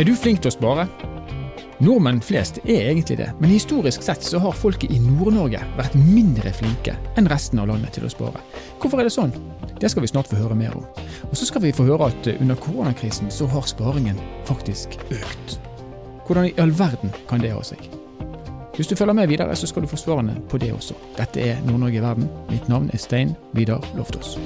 [0.00, 0.86] Er du flink til å spare?
[1.84, 6.54] Nordmenn flest er egentlig det, men historisk sett så har folket i Nord-Norge vært mindre
[6.56, 8.40] flinke enn resten av landet til å spare.
[8.80, 9.34] Hvorfor er det sånn?
[9.76, 10.88] Det skal vi snart få høre mer om.
[11.28, 14.16] Og så skal vi få høre at under koronakrisen så har sparingen
[14.48, 15.58] faktisk økt.
[16.24, 17.84] Hvordan i all verden kan det ha seg?
[18.78, 20.96] Hvis du følger med videre, så skal du få svarene på det også.
[21.20, 22.32] Dette er Nord-Norge i verden.
[22.48, 24.38] Mitt navn er Stein Vidar Loftaas.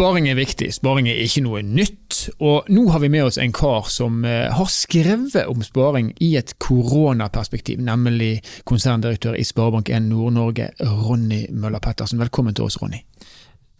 [0.00, 2.30] Sparing er viktig, sparing er ikke noe nytt.
[2.40, 6.30] Og nå har vi med oss en kar som eh, har skrevet om sparing i
[6.40, 12.16] et koronaperspektiv, nemlig konserndirektør i Sparebank1 Nord-Norge, Ronny Møller Pettersen.
[12.22, 13.02] Velkommen til oss, Ronny.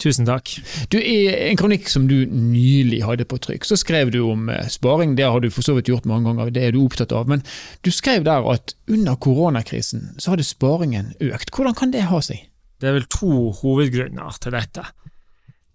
[0.04, 0.52] Tusen takk.
[0.92, 4.68] Du, I en kronikk som du nylig hadde på trykk, så skrev du om eh,
[4.68, 5.16] sparing.
[5.16, 7.32] Det har du for så vidt gjort mange ganger, det er du opptatt av.
[7.32, 7.40] Men
[7.80, 11.56] du skrev der at under koronakrisen så hadde sparingen økt.
[11.56, 12.44] Hvordan kan det ha seg?
[12.76, 14.84] Det er vel to hovedgrunner til dette.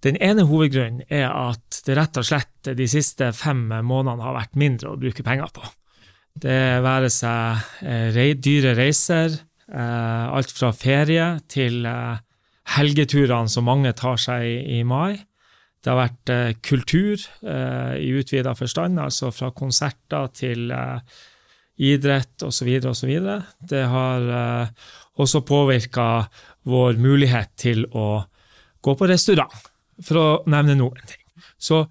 [0.05, 4.59] Den ene hovedgrunnen er at det rett og slett de siste fem månedene har vært
[4.59, 5.65] mindre å bruke penger på.
[6.35, 9.37] Det være seg eh, dyre reiser,
[9.71, 12.19] eh, alt fra ferie til eh,
[12.75, 15.15] helgeturene som mange tar seg i, mai.
[15.81, 16.31] Det har vært
[16.65, 20.73] kultur i utvida forstand, altså fra konserter til
[21.77, 22.71] idrett osv.
[22.89, 23.11] osv.
[23.69, 24.25] Det har
[25.21, 26.07] også påvirka
[26.65, 28.07] vår mulighet til å
[28.81, 29.53] gå på restaurant
[30.03, 31.21] for å nevne noen ting.
[31.61, 31.83] Så,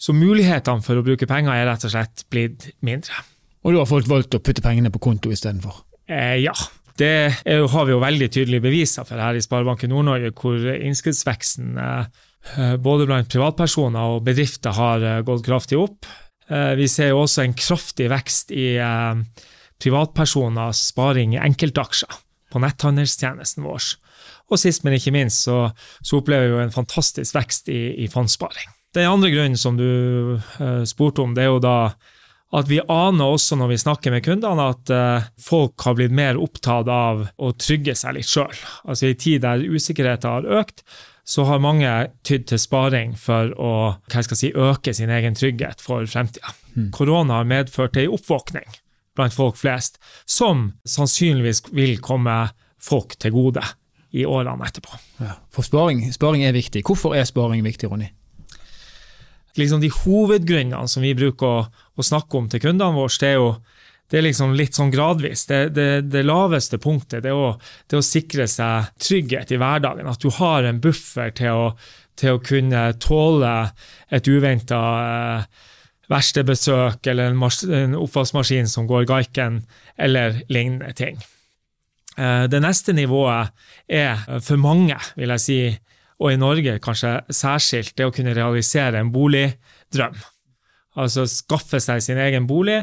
[0.00, 3.22] så, mulighetene for å bruke penger er rett og slett blitt mindre.
[3.62, 5.84] Og da har folk valgt å putte pengene på konto istedenfor?
[6.10, 6.54] Eh, ja.
[6.98, 11.78] Det er, har vi jo veldig tydelige beviser for her i Sparebanken Nord-Norge, hvor innskuddsveksten
[11.80, 12.10] eh,
[12.56, 16.10] eh, både blant privatpersoner og bedrifter har eh, gått kraftig opp.
[16.52, 19.22] Eh, vi ser jo også en kraftig vekst i eh,
[19.82, 22.20] privatpersoners sparing i enkeltaksjer
[22.52, 23.94] på netthandelstjenesten vår.
[24.52, 25.70] Og sist, men ikke minst, så,
[26.04, 28.68] så opplever vi jo en fantastisk vekst i, i fondssparing.
[28.92, 29.86] Den andre grunnen som du
[30.36, 31.76] uh, spurte om, det er jo da
[32.52, 36.36] at vi aner også når vi snakker med kundene, at uh, folk har blitt mer
[36.36, 38.52] opptatt av å trygge seg litt sjøl.
[38.84, 40.84] Altså I en tid der usikkerheten har økt,
[41.24, 41.88] så har mange
[42.26, 43.72] tydd til sparing for å
[44.34, 46.52] si, øke sin egen trygghet for fremtida.
[46.74, 46.90] Mm.
[46.92, 48.68] Korona har medført ei oppvåkning
[49.16, 52.50] blant folk flest, som sannsynligvis vil komme
[52.82, 53.64] folk til gode
[54.12, 54.98] i årene etterpå.
[55.22, 56.84] Ja, for sparing, sparing, er viktig.
[56.86, 58.10] Hvorfor er sparing viktig, Ronny?
[59.56, 63.40] Liksom de hovedgrunnene som vi bruker å, å snakke om til kundene våre, det er
[63.40, 63.54] jo
[64.12, 65.46] det er liksom litt sånn gradvis.
[65.48, 67.54] Det, det, det laveste punktet det er, å,
[67.88, 70.08] det er, å, sikre seg trygghet i hverdagen.
[70.10, 71.70] At du har en buffer til å,
[72.20, 73.54] til å kunne tåle
[74.12, 75.62] et uventa eh,
[76.12, 77.40] verkstedbesøk eller en,
[77.80, 79.62] en oppvaskmaskin som går gaiken,
[79.96, 81.16] eller lignende ting.
[82.18, 83.52] Eh, det neste nivået
[83.88, 85.58] er eh, for mange, vil jeg si,
[86.22, 90.20] og i Norge kanskje særskilt, det å kunne realisere en boligdrøm.
[91.00, 92.82] Altså skaffe seg sin egen bolig,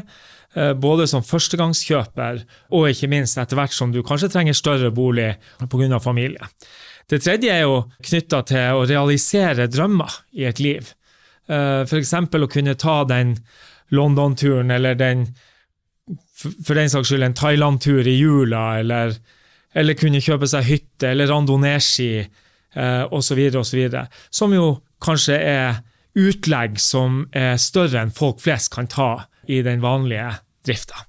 [0.56, 2.42] eh, både som førstegangskjøper
[2.74, 6.00] og ikke minst etter hvert som du kanskje trenger større bolig pga.
[6.00, 6.50] familie.
[7.08, 10.92] Det tredje er jo knytta til å realisere drømmer i et liv.
[11.50, 12.12] F.eks.
[12.14, 13.32] å kunne ta den
[13.90, 15.24] London-turen eller den
[16.40, 19.14] for den saks skyld en Thailand-tur i jula, eller,
[19.74, 23.84] eller, kunne kjøpe seg hytte eller randonee-ski eh, osv., osv.
[24.30, 25.82] Som jo kanskje er
[26.18, 29.12] utlegg som er større enn folk flest kan ta
[29.50, 30.32] i den vanlige
[30.66, 31.06] drifta.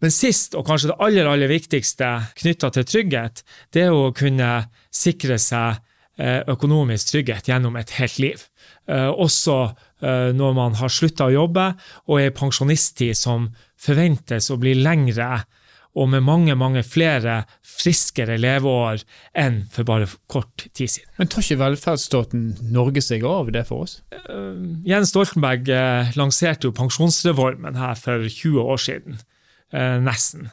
[0.00, 2.08] Men sist, og kanskje det aller, aller viktigste
[2.40, 3.42] knytta til trygghet,
[3.74, 4.50] det er å kunne
[4.94, 5.82] sikre seg
[6.16, 8.46] eh, økonomisk trygghet gjennom et helt liv.
[8.88, 9.58] Eh, også
[10.00, 11.66] når man har slutta å jobbe
[12.08, 13.50] og er i pensjonisttid som
[13.80, 15.42] forventes å bli lengre
[15.98, 19.02] og med mange mange flere friskere leveår
[19.38, 21.10] enn for bare kort tid siden.
[21.18, 22.44] Men tar ikke velferdsstaten
[22.74, 23.98] Norge seg av det for oss?
[24.14, 29.20] Uh, Jens Stoltenberg uh, lanserte jo pensjonsreformen her for 20 år siden,
[29.74, 30.50] uh, nesten.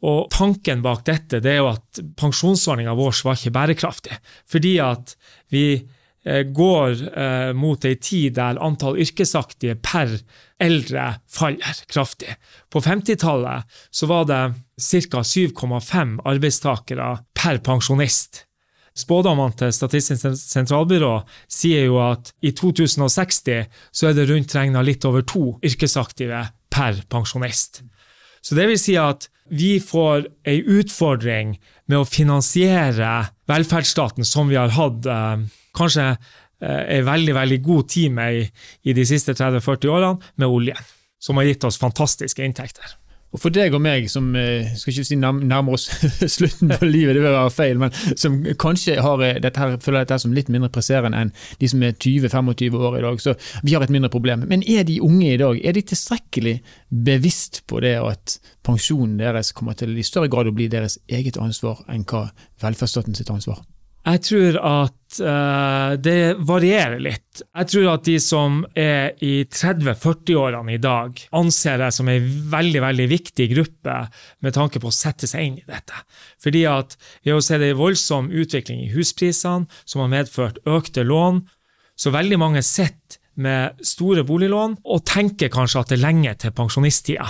[0.00, 4.16] Og Tanken bak dette det er jo at pensjonsordninga vår var ikke bærekraftig.
[4.48, 5.12] Fordi at
[5.52, 10.12] vi Eh, går eh, mot ei tid der antall yrkesaktige per
[10.60, 12.36] eldre faller kraftig.
[12.68, 14.42] På 50-tallet var det
[14.76, 15.22] ca.
[15.24, 18.44] 7,5 arbeidstakere per pensjonist.
[19.00, 25.06] Spådommene til Statistisk sentralbyrå sier jo at i 2060 så er det rundt regna litt
[25.08, 27.80] over to yrkesaktive per pensjonist.
[28.42, 31.56] Så det vil si at vi får ei utfordring
[31.90, 37.90] med å finansiere velferdsstaten som vi har hatt eh, kanskje eh, en veldig veldig god
[37.92, 38.46] time i,
[38.84, 40.88] i de siste 30-40 årene med oljen,
[41.20, 42.96] som har gitt oss fantastiske inntekter.
[43.30, 45.86] Og for deg og meg som eh, skal ikke si nærmer oss
[46.36, 50.02] slutten på livet, det vil være feil, men som kanskje har eh, dette her, føler
[50.02, 51.30] dette som litt mindre presserende enn
[51.60, 54.42] de som er 20-25 år i dag, så vi har et mindre problem.
[54.50, 56.56] Men er de unge i dag er de tilstrekkelig
[56.90, 61.38] bevisst på det at pensjonen deres kommer til i større grad å bli deres eget
[61.38, 62.26] ansvar enn hva
[62.64, 63.62] velferdsstaten sitt ansvar?
[64.00, 67.42] Jeg tror at uh, det varierer litt.
[67.44, 72.80] Jeg tror at de som er i 30-40-årene i dag, anser det som en veldig
[72.86, 73.96] veldig viktig gruppe
[74.40, 76.00] med tanke på å sette seg inn i dette.
[76.40, 81.44] Fordi at vi har sett en voldsom utvikling i husprisene som har medført økte lån.
[82.00, 86.56] Så veldig mange sitter med store boliglån og tenker kanskje at det er lenge til
[86.56, 87.28] pensjonisttida.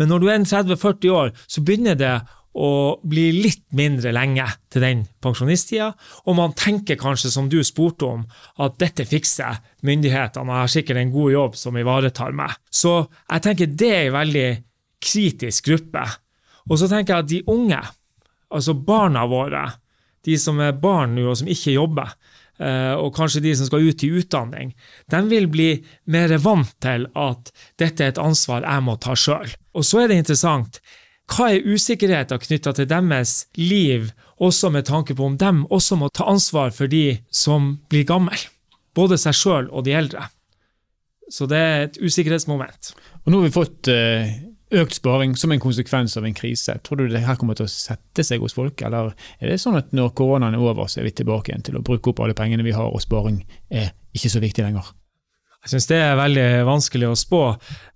[0.00, 2.14] Men når du er 30-40 år, så begynner det
[2.58, 5.90] og blir litt mindre lenge til den pensjonisttida.
[6.26, 8.24] Og man tenker kanskje, som du spurte om,
[8.58, 12.56] at dette fikser myndighetene, og jeg har sikkert en god jobb som ivaretar meg.
[12.70, 14.48] Så jeg tenker det er en veldig
[15.00, 16.04] kritisk gruppe.
[16.68, 17.80] Og så tenker jeg at de unge,
[18.50, 19.64] altså barna våre,
[20.26, 22.10] de som er barn nå og som ikke jobber,
[22.60, 24.74] eh, og kanskje de som skal ut i utdanning,
[25.10, 25.70] de vil bli
[26.12, 29.54] mer vant til at dette er et ansvar jeg må ta sjøl.
[29.72, 30.82] Og så er det interessant,
[31.30, 34.10] hva er usikkerheten knytta til deres liv,
[34.40, 38.38] også med tanke på om de også må ta ansvar for de som blir gamle?
[38.96, 40.26] Både seg sjøl og de eldre.
[41.30, 42.94] Så det er et usikkerhetsmoment.
[43.22, 44.32] Og Nå har vi fått eh,
[44.80, 46.74] økt sparing som en konsekvens av en krise.
[46.82, 49.78] Tror du det her kommer til å sette seg hos folk, eller er det sånn
[49.78, 52.38] at når koronaen er over, så er vi tilbake igjen til å bruke opp alle
[52.38, 54.90] pengene vi har, og sparing er ikke så viktig lenger?
[55.60, 57.42] Jeg syns det er veldig vanskelig å spå.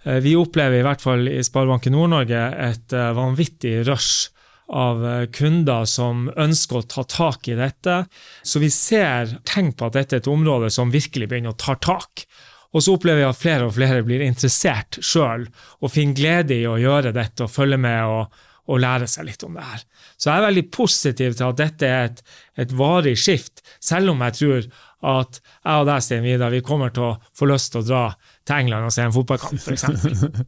[0.04, 4.28] Eh, vi opplever i hvert fall i Sparebanken Nord-Norge et eh, vanvittig rush
[4.68, 8.02] av eh, kunder som ønsker å ta tak i dette.
[8.44, 11.78] Så vi ser tegn på at dette er et område som virkelig begynner å ta
[11.80, 12.26] tak.
[12.74, 15.46] Og så opplever vi at flere og flere blir interessert sjøl
[15.80, 19.44] og finner glede i å gjøre dette og følge med og, og lære seg litt
[19.46, 19.84] om det her.
[20.18, 22.24] Så jeg er veldig positiv til at dette er et,
[22.66, 24.68] et varig skift, selv om jeg tror
[25.04, 28.04] at jeg og deg, Stein Vidar, vi kommer til å få lyst til å dra
[28.46, 29.84] til England og se en fotballkamp, f.eks.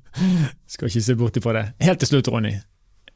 [0.76, 1.66] Skal ikke se bort ifra det.
[1.86, 2.56] Helt til slutt, Ronny.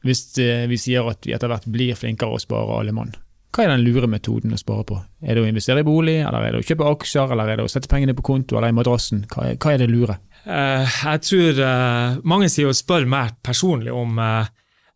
[0.05, 3.13] Hvis eh, vi sier at vi etter hvert blir flinkere å spare alle mann,
[3.51, 4.97] hva er den lure metoden å spare på?
[5.27, 7.65] Er det å investere i bolig, eller er det å kjøpe aksjer, eller er det
[7.67, 9.25] å sette pengene på konto eller i madrassen?
[9.31, 10.15] Hva er, hva er det lure?
[10.45, 14.47] Uh, jeg tror uh, mange sier å spørre meg personlig om uh,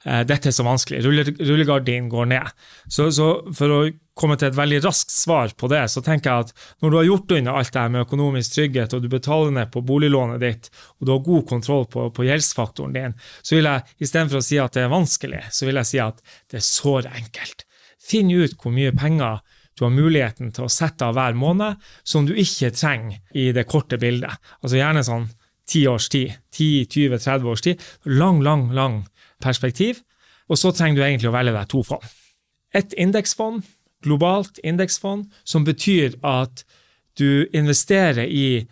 [0.05, 1.01] dette er så vanskelig.
[1.01, 2.65] Rullegardinen går ned.
[2.85, 3.79] Så, så, for å
[4.15, 7.07] komme til et veldig raskt svar på det, så tenker jeg at når du har
[7.09, 10.69] gjort unna alt det her med økonomisk trygghet, og du betaler ned på boliglånet ditt,
[10.99, 14.61] og du har god kontroll på, på gjeldsfaktoren din, så vil jeg istedenfor å si
[14.61, 16.21] at det er vanskelig, så vil jeg si at
[16.53, 17.65] det er såre enkelt.
[18.05, 19.41] Finn ut hvor mye penger
[19.75, 23.65] du har muligheten til å sette av hver måned som du ikke trenger i det
[23.67, 24.37] korte bildet.
[24.61, 25.27] Altså gjerne sånn
[25.67, 27.83] ti års tid, 10-20-30 års tid.
[28.05, 29.01] Lang, lang, lang
[29.45, 30.01] perspektiv.
[30.49, 32.13] Og så trenger du egentlig å velge deg to fond.
[32.75, 33.63] Et indeksfond
[34.05, 36.65] globalt indeksfond, som betyr at
[37.19, 38.65] du investerer i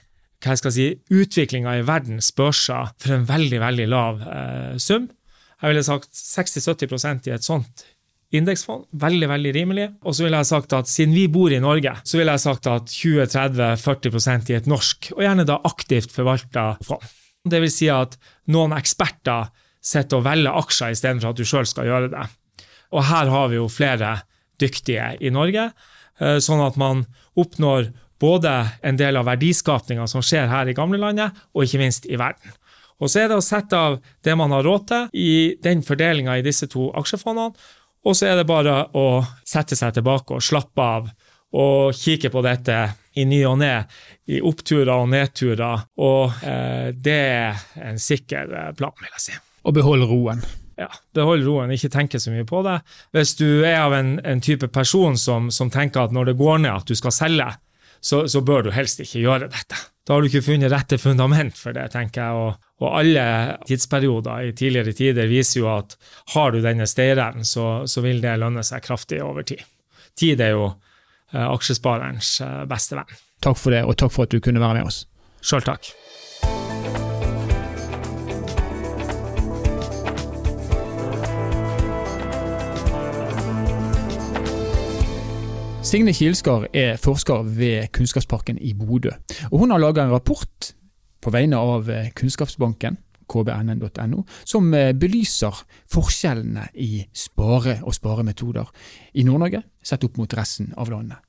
[0.43, 5.07] hva skal si, utviklinga i verdens børser for en veldig veldig lav eh, sum.
[5.61, 7.85] Jeg ville sagt 60-70% i et sånt
[8.35, 8.89] indeksfond.
[8.99, 9.87] Veldig veldig rimelig.
[10.03, 12.67] Og så ville jeg sagt at siden vi bor i Norge, så ville jeg sagt
[12.67, 17.07] at 20-30-40% i et norsk, og gjerne da aktivt forvalta fond.
[17.47, 18.17] Det vil si at
[18.51, 19.47] noen eksperter
[19.83, 22.27] sitter og velger aksjer istedenfor at du sjøl skal gjøre det.
[22.94, 24.16] Og her har vi jo flere
[24.61, 25.71] dyktige i Norge,
[26.19, 27.06] eh, sånn at man
[27.40, 28.52] oppnår både
[28.85, 32.54] en del av verdiskapninga som skjer her i gamlelandet, og ikke minst i verden.
[33.02, 36.37] Og Så er det å sette av det man har råd til i den fordelinga
[36.37, 37.52] i disse to aksjefondene,
[38.04, 41.11] og så er det bare å sette seg tilbake og slappe av
[41.54, 42.78] og kikke på dette
[43.19, 43.73] i ny og ne,
[44.25, 45.85] i oppturer og nedturer.
[46.02, 49.37] Og eh, det er en sikker eh, plan, vil jeg si.
[49.63, 50.43] Og beholde roen
[50.77, 52.79] ja, behold roen, ikke tenke så mye på det.
[53.13, 56.63] Hvis du er av en, en type person som, som, tenker at når det går
[56.65, 57.49] ned at du skal selge,
[58.03, 59.79] så, så, bør du helst ikke gjøre dette.
[60.03, 62.41] Da har du ikke funnet rette fundament for det, tenker jeg.
[62.41, 63.25] Og, og alle
[63.69, 65.95] tidsperioder i tidligere tider viser jo at
[66.33, 69.63] har du denne stayerevnen, så, så, vil det lønne seg kraftig over tid.
[70.19, 73.19] Tid er jo eh, aksjesparerens eh, beste venn.
[73.43, 75.05] Takk for det, og takk for at du kunne være med oss.
[75.43, 75.93] Sjøl takk.
[85.94, 89.12] Signe Kilskar er forsker ved Kunnskapsparken i Bodø.
[89.52, 90.69] Og Hun har laga en rapport
[91.21, 92.95] på vegne av eh, Kunnskapsbanken
[93.30, 95.59] kbnn.no, som eh, belyser
[95.94, 98.71] forskjellene i spare- og sparemetoder
[99.14, 101.21] i Nord-Norge sett opp mot resten av landet.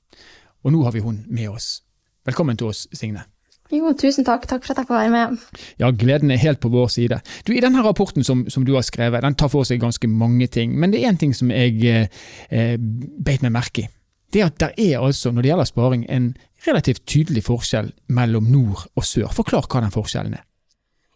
[0.64, 1.83] Og nå har vi hun med oss.
[2.25, 3.26] Velkommen til oss, Signe.
[3.68, 4.47] Jo, tusen takk.
[4.49, 5.42] Takk for at jeg får være med.
[5.83, 7.18] Ja, gleden er helt på vår side.
[7.44, 10.49] Du, I denne rapporten som, som, du har skrevet, den tar for seg ganske mange
[10.49, 13.90] ting, men det er én ting som jeg eh, beit meg merke i.
[14.33, 16.33] Det at det er altså, når det gjelder sparing, en
[16.66, 19.28] relativt tydelig forskjell mellom nord og sør.
[19.35, 20.45] Forklar hva den forskjellen er.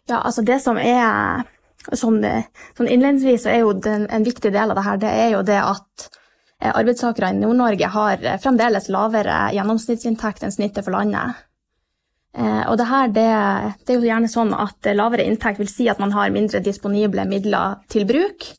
[0.09, 1.43] Ja, altså det som er
[1.93, 2.21] sånn,
[2.77, 5.43] sånn innledningsvis så er jo den, en viktig del av det her, det er jo
[5.45, 6.07] det at
[6.61, 11.45] eh, arbeidstakere i Nord-Norge har fremdeles lavere gjennomsnittsinntekt enn snittet for landet.
[12.37, 13.27] Eh, og det her, det,
[13.83, 17.25] det, er jo gjerne sånn at lavere inntekt vil si at man har mindre disponible
[17.29, 18.51] midler til bruk,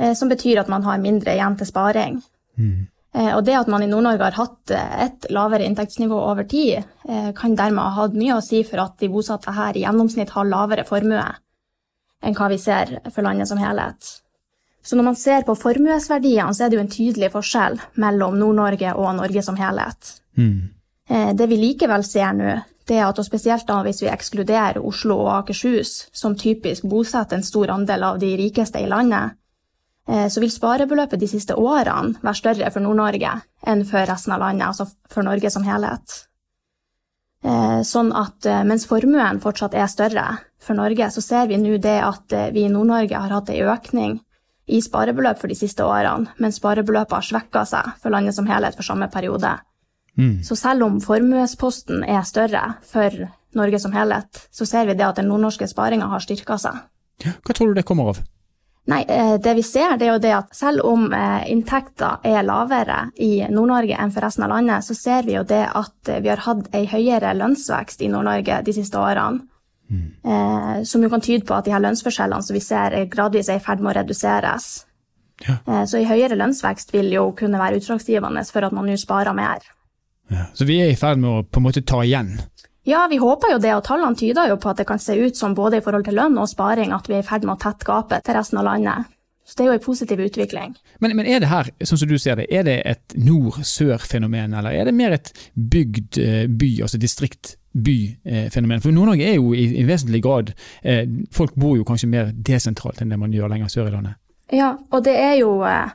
[0.00, 2.20] eh, som betyr at man har mindre igjen til sparing.
[2.60, 2.88] Mm.
[3.14, 6.86] Eh, og det at man i Nord-Norge har hatt et lavere inntektsnivå over tid,
[7.34, 10.46] kan dermed ha hatt mye å si for at de bosatte her i gjennomsnitt har
[10.46, 11.24] lavere formue
[12.22, 14.12] enn hva vi ser for landet som helhet.
[14.84, 18.92] Så når man ser på formuesverdiene, så er det jo en tydelig forskjell mellom Nord-Norge
[18.94, 20.12] og Norge som helhet.
[20.38, 20.70] Mm.
[21.34, 22.54] Det vi likevel ser nå,
[22.90, 27.38] det er at, og spesielt da hvis vi ekskluderer Oslo og Akershus, som typisk bosetter
[27.38, 29.39] en stor andel av de rikeste i landet, eh,
[30.08, 33.34] så vil sparebeløpet de siste årene være større for Nord-Norge
[33.68, 36.16] enn for resten av landet, altså for Norge som helhet.
[37.40, 40.26] Eh, sånn at eh, mens formuen fortsatt er større
[40.60, 44.18] for Norge, så ser vi nå det at vi i Nord-Norge har hatt en økning
[44.70, 48.76] i sparebeløp for de siste årene, mens sparebeløpet har svekka seg for landet som helhet
[48.76, 49.54] for samme periode.
[50.18, 50.42] Mm.
[50.44, 53.14] Så selv om formuesposten er større for
[53.56, 56.76] Norge som helhet, så ser vi det at den nordnorske sparinga har styrka seg.
[57.24, 58.20] Hva tror du det kommer av?
[58.88, 62.42] Nei, eh, Det vi ser, det er jo det at selv om eh, inntekter er
[62.46, 66.20] lavere i Nord-Norge enn for resten av landet, så ser vi jo det at eh,
[66.24, 69.46] vi har hatt ei høyere lønnsvekst i Nord-Norge de siste årene.
[69.90, 70.84] Mm.
[70.86, 73.62] Som jo kan tyde på at de her lønnsforskjellene som vi ser gradvis er i
[73.64, 74.68] ferd med å reduseres.
[75.42, 75.56] Ja.
[75.82, 79.66] Så en høyere lønnsvekst vil jo kunne være utslagsgivende for at man nå sparer mer.
[80.30, 82.36] Ja, så vi er i ferd med å på en måte ta igjen?
[82.88, 85.36] Ja, vi håper jo det, og tallene tyder jo på at det kan se ut
[85.36, 87.60] som både i forhold til lønn og sparing at vi er i ferd med å
[87.60, 89.10] tette gapet til resten av landet.
[89.44, 90.74] Så det er jo en positiv utvikling.
[91.02, 94.76] Men, men er det her, sånn som du ser det, er det et nord-sør-fenomen, eller
[94.78, 97.56] er det mer et bygd eh, by, altså distrikt?
[97.70, 98.80] byfenomen.
[98.82, 100.48] For Nord-Norge er jo i, i vesentlig grad
[100.82, 104.18] eh, Folk bor jo kanskje mer desentralt enn det man gjør lenger sør i landet?
[104.50, 105.92] Ja, og det er jo eh,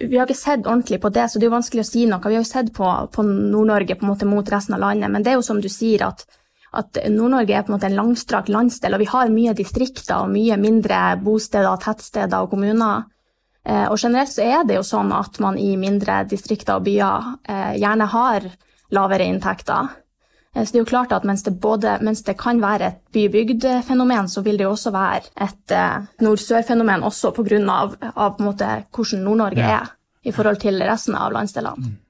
[0.00, 2.22] vi har ikke sett ordentlig på det, så det er jo vanskelig å si noe.
[2.24, 5.22] Vi har jo sett på, på Nord-Norge på en måte mot resten av landet, men
[5.22, 6.24] det er jo som du sier at,
[6.74, 10.32] at Nord-Norge er på en måte en langstrakt landsdel, og vi har mye distrikter og
[10.34, 13.06] mye mindre bosteder, tettsteder og kommuner.
[13.64, 17.30] Eh, og generelt så er det jo sånn at man i mindre distrikter og byer
[17.46, 18.50] eh, gjerne har
[18.94, 19.94] lavere inntekter.
[20.54, 23.02] Eh, så det er jo klart at mens det, både, mens det kan være et
[23.14, 27.60] by-bygd-fenomen, så vil det jo også være et eh, nord-sør-fenomen også pga.
[27.74, 29.82] Av, av hvordan Nord-Norge ja.
[29.82, 29.92] er
[30.24, 31.90] i forhold til resten av landsdelene.
[31.90, 32.00] Mm.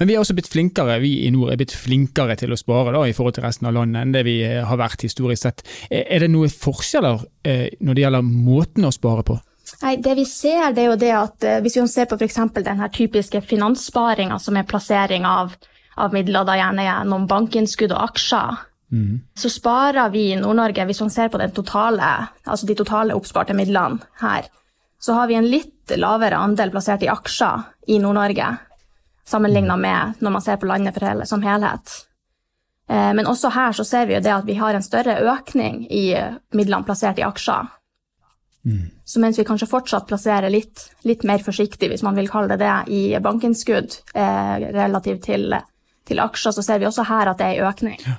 [0.00, 2.94] Men vi er også blitt flinkere, vi i nord er blitt flinkere til å spare
[2.94, 5.62] da, i forhold til resten av landet enn det vi eh, har vært historisk sett.
[5.90, 9.36] Er det noen forskjeller når det gjelder måten å spare på?
[9.82, 12.38] Nei, det vi ser, det er jo det at hvis vi ser på f.eks.
[12.56, 15.52] den her typiske finanssparinga som er plassering av,
[15.98, 18.60] av midler, da gjerne gjennom bankinnskudd og aksjer,
[18.94, 19.12] mm.
[19.38, 22.12] så sparer vi i Nord-Norge, hvis man ser på totale,
[22.44, 24.48] altså de totale oppsparte midlene her,
[24.98, 28.50] så har vi en litt lavere andel plassert i aksjer i Nord-Norge,
[29.28, 29.82] sammenligna mm.
[29.86, 31.94] med når man ser på landet hele, som helhet.
[32.88, 35.84] Eh, men også her så ser vi jo det at vi har en større økning
[35.92, 36.06] i
[36.56, 37.68] midlene plassert i aksjer.
[38.68, 38.88] Mm.
[39.04, 42.60] Så mens vi kanskje fortsatt plasserer litt, litt, mer forsiktig, hvis man vil kalle det
[42.64, 45.54] det, i bankinnskudd eh, relativt til,
[46.08, 48.00] til, aksjer, så ser vi også her at det er en økning.
[48.06, 48.18] Ja.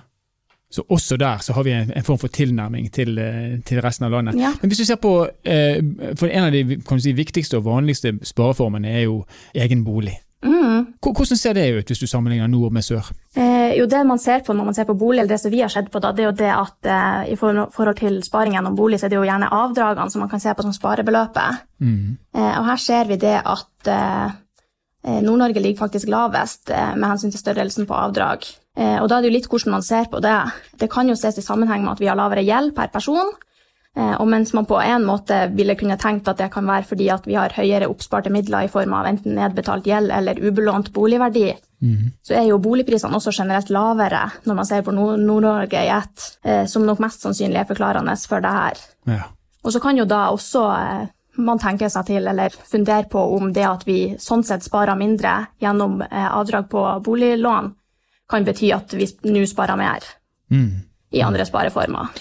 [0.71, 4.05] Så også der så har vi en, en form for tilnærming til, eh, til, resten
[4.05, 4.37] av landet.
[4.37, 4.53] Ja.
[4.61, 5.81] Men hvis du ser på, eh,
[6.15, 9.23] for En av de si, viktigste og vanligste spareformene er jo
[9.55, 10.19] egen bolig.
[10.45, 10.93] Mm.
[11.03, 13.09] Hvordan ser det ut hvis du sammenligner nord med sør?
[13.35, 15.61] Eh, jo, Det man ser på når man ser på bolig, eller det som vi
[15.61, 18.75] har sett på, da, det er jo det at eh, i forhold til sparing gjennom
[18.75, 21.65] bolig, så er det jo gjerne avdragene som man kan se på som sparebeløpet.
[21.81, 22.17] Mm.
[22.35, 24.37] Eh, og her ser vi det at eh,
[24.99, 28.43] Nord-Norge ligger faktisk lavest med hensyn til størrelsen på avdrag.
[28.79, 30.39] Eh, og da er det jo litt hvordan man ser på det.
[30.79, 33.31] Det kan jo ses i sammenheng med at vi har lavere gjeld per person.
[33.97, 37.09] Eh, og mens man på en måte ville kunne tenkt at det kan være fordi
[37.11, 41.47] at vi har høyere oppsparte midler i form av enten nedbetalt gjeld eller ubelånt boligverdi,
[41.81, 42.05] mm.
[42.23, 46.63] så er jo boligprisene også generelt lavere når man ser på Nord-Norge i ett, eh,
[46.69, 48.83] som nok mest sannsynlig er forklarende for det her.
[49.09, 49.23] Ja.
[49.65, 50.63] Og så kan jo da også
[51.45, 55.35] man tenker seg til eller funderer på om det at vi sånn sett sparer mindre
[55.61, 57.73] gjennom avdrag på boliglån,
[58.29, 60.05] kan bety at vi nå sparer mer
[60.51, 60.73] mm.
[61.17, 62.11] i andre spareformer.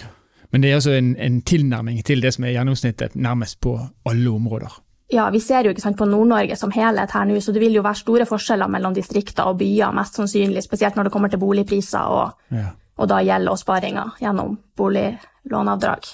[0.51, 3.75] Men det er altså en, en, tilnærming til det som er gjennomsnittet nærmest på
[4.09, 4.79] alle områder?
[5.13, 7.77] Ja, vi ser jo ikke sant, på Nord-Norge som helhet her nå, så det vil
[7.79, 11.41] jo være store forskjeller mellom distrikter og byer, mest sannsynlig, spesielt når det kommer til
[11.41, 12.73] boligpriser og, ja.
[12.97, 16.11] og da gjelder og sparinga gjennom boliglåneavdrag.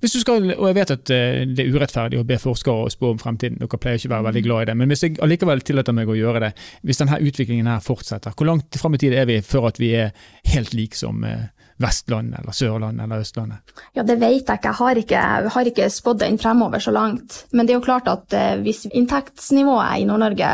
[0.00, 2.92] Hvis du skal, og Jeg vet at eh, det er urettferdig å be forskere å
[2.92, 5.18] spå om fremtiden, dere pleier ikke å være veldig glad i det, men hvis jeg
[5.24, 6.52] allikevel tillater meg å gjøre det,
[6.86, 9.92] hvis denne utviklingen her fortsetter, hvor langt fram i tid er vi før at vi
[9.98, 10.14] er
[10.52, 11.50] helt like som eh,
[11.82, 13.74] Vestlandet eller Sørlandet eller Østlandet?
[13.96, 14.70] Ja, Det vet jeg ikke.
[14.70, 17.40] Jeg har ikke, ikke spådd den fremover så langt.
[17.50, 20.52] Men det er jo klart at eh, hvis inntektsnivået i Nord-Norge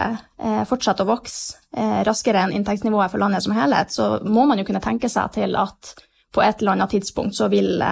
[0.70, 1.58] fortsetter å vokse
[2.06, 5.56] raskere enn inntektsnivået for landet som helhet, så må man jo kunne tenke seg til
[5.58, 5.96] at
[6.30, 7.82] på et eller annet tidspunkt så vil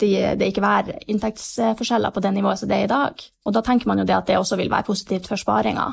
[0.00, 3.22] det, det ikke være inntektsforskjeller på det nivået som det er i dag.
[3.46, 5.86] Og da tenker man jo det at det også vil være positivt for sparinga,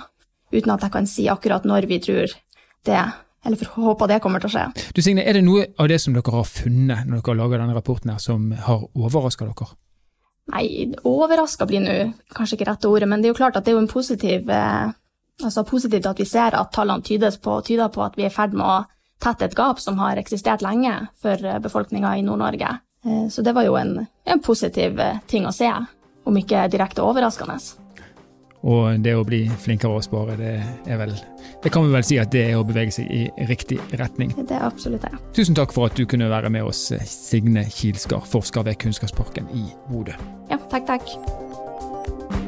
[0.54, 2.34] uten at jeg kan si akkurat når vi tror
[2.86, 3.04] det,
[3.46, 4.90] eller for håper det kommer til å skje.
[4.96, 7.64] Du Signe, Er det noe av det som dere har funnet når dere har laget
[7.64, 9.72] denne rapporten her, som har overraska dere?
[10.52, 11.96] Nei, overraska blir nå
[12.36, 14.50] kanskje ikke rette ordet, men det er jo klart at det er jo en positiv
[14.52, 14.92] eh,
[15.42, 18.34] altså positivt at vi ser at tallene tyder på, tyder på at vi er i
[18.34, 18.82] ferd med å
[19.24, 22.74] tette et gap som har eksistert lenge for eh, befolkninga i Nord-Norge.
[23.06, 25.70] Eh, så det var jo en, en, positiv eh, ting å se,
[26.24, 27.58] om ikke direkte overraskende.
[28.64, 30.54] Og det å bli flinkere å spare, det
[30.88, 31.12] er vel
[31.64, 34.32] Det kan vi vel si at det er å bevege seg i riktig retning.
[34.36, 35.12] Det er absolutt det.
[35.36, 39.68] Tusen takk for at du kunne være med oss, Signe Kilskar, forsker ved Kunnskapsparken i
[39.92, 40.16] Bodø.
[40.52, 42.43] Ja, takk, takk.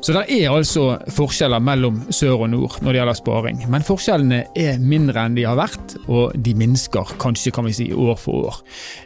[0.00, 3.58] Så det er altså forskjeller mellom sør og nord når det gjelder sparing.
[3.68, 7.90] Men forskjellene er mindre enn de har vært, og de minsker kanskje kan vi si
[7.92, 8.62] år for år.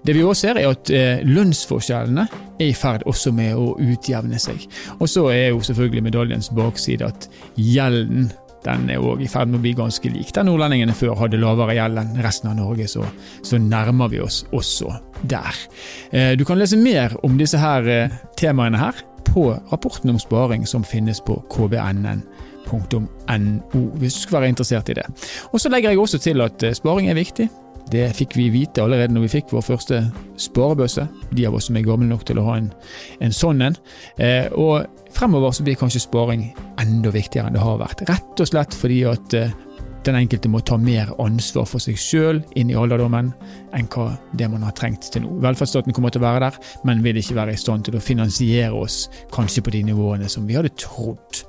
[0.06, 2.28] Det vi også ser er at eh, lønnsforskjellene
[2.60, 4.68] er i ferd også med å utjevne seg.
[5.00, 8.30] Og så er jo selvfølgelig medaljens bakside at gjelden
[8.64, 10.30] den er òg i ferd med å bli ganske lik.
[10.32, 13.04] Der nordlendingene før hadde lavere gjeld enn resten av Norge, så,
[13.44, 14.94] så, nærmer vi oss også
[15.28, 15.58] der.
[16.14, 20.66] Eh, du kan lese mer om disse her eh, temaene her på rapporten om sparing
[20.68, 23.02] som finnes på kbnn.no,
[23.98, 25.06] hvis du skulle være interessert i det.
[25.52, 27.48] Og Så legger jeg også til at eh, sparing er viktig.
[27.92, 30.00] Det fikk vi vite allerede når vi fikk vår første
[30.40, 31.04] sparebøsse,
[31.36, 32.70] de av oss som er gamle nok til å ha en,
[33.20, 33.76] en sånn en.
[34.16, 36.48] Eh, og fremover så blir kanskje sparing
[36.80, 38.06] enda viktigere enn det har vært.
[38.08, 39.52] Rett og slett fordi at eh,
[40.06, 43.32] den enkelte må ta mer ansvar for seg sjøl inn i alderdommen
[43.76, 45.38] enn hva det man har trengt til nå.
[45.44, 48.74] Velferdsstaten kommer til å være der, men vil ikke være i stand til å finansiere
[48.76, 51.44] oss kanskje på de nivåene som vi hadde trodd.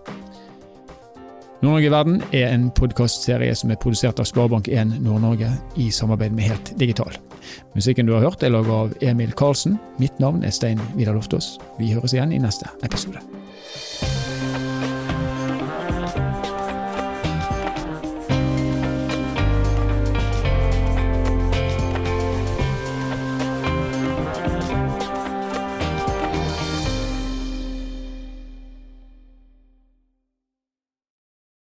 [1.63, 5.49] Nord-Norge i verden er en podkastserie som er produsert av Sparebank1 Nord-Norge
[5.81, 7.15] i samarbeid med Helt Digital.
[7.73, 9.79] Musikken du har hørt er laget av Emil Karlsen.
[9.97, 11.55] Mitt navn er Stein Vidar Loftaas.
[11.79, 13.23] Vi høres igjen i neste episode.